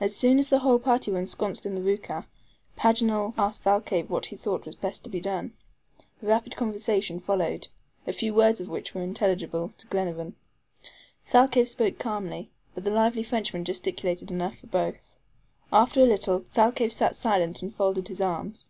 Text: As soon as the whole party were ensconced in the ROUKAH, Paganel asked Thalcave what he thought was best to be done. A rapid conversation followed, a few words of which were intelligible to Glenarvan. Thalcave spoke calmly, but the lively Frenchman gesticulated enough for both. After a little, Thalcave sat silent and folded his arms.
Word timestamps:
As 0.00 0.14
soon 0.14 0.38
as 0.38 0.50
the 0.50 0.58
whole 0.58 0.78
party 0.78 1.10
were 1.10 1.18
ensconced 1.18 1.64
in 1.64 1.74
the 1.74 1.80
ROUKAH, 1.80 2.26
Paganel 2.76 3.32
asked 3.38 3.62
Thalcave 3.64 4.10
what 4.10 4.26
he 4.26 4.36
thought 4.36 4.66
was 4.66 4.74
best 4.76 5.02
to 5.04 5.08
be 5.08 5.18
done. 5.18 5.54
A 6.22 6.26
rapid 6.26 6.56
conversation 6.56 7.18
followed, 7.18 7.68
a 8.06 8.12
few 8.12 8.34
words 8.34 8.60
of 8.60 8.68
which 8.68 8.92
were 8.94 9.00
intelligible 9.00 9.70
to 9.78 9.86
Glenarvan. 9.86 10.34
Thalcave 11.30 11.68
spoke 11.68 11.98
calmly, 11.98 12.50
but 12.74 12.84
the 12.84 12.90
lively 12.90 13.22
Frenchman 13.22 13.64
gesticulated 13.64 14.30
enough 14.30 14.58
for 14.58 14.66
both. 14.66 15.18
After 15.72 16.02
a 16.02 16.06
little, 16.06 16.40
Thalcave 16.52 16.92
sat 16.92 17.16
silent 17.16 17.62
and 17.62 17.74
folded 17.74 18.08
his 18.08 18.20
arms. 18.20 18.68